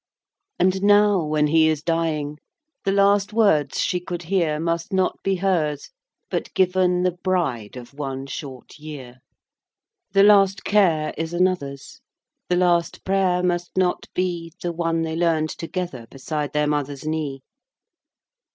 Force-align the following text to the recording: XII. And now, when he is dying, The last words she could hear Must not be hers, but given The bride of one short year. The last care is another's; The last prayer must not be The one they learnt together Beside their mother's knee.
XII. 0.59 0.65
And 0.65 0.81
now, 0.85 1.23
when 1.23 1.45
he 1.45 1.67
is 1.67 1.83
dying, 1.83 2.39
The 2.85 2.91
last 2.91 3.33
words 3.33 3.79
she 3.79 3.99
could 3.99 4.23
hear 4.23 4.59
Must 4.59 4.91
not 4.91 5.19
be 5.21 5.35
hers, 5.35 5.91
but 6.31 6.51
given 6.55 7.03
The 7.03 7.11
bride 7.11 7.77
of 7.77 7.93
one 7.93 8.25
short 8.25 8.79
year. 8.79 9.19
The 10.13 10.23
last 10.23 10.63
care 10.65 11.13
is 11.19 11.33
another's; 11.35 12.01
The 12.49 12.55
last 12.57 13.03
prayer 13.03 13.43
must 13.43 13.77
not 13.77 14.07
be 14.15 14.51
The 14.63 14.71
one 14.71 15.03
they 15.03 15.15
learnt 15.15 15.51
together 15.51 16.07
Beside 16.09 16.53
their 16.53 16.65
mother's 16.65 17.05
knee. 17.05 17.43